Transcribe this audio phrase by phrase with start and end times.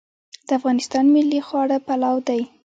[0.47, 2.41] د افغانستان ملي خواړه پلاو دی